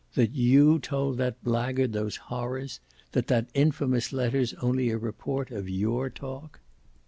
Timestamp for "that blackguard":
1.19-1.93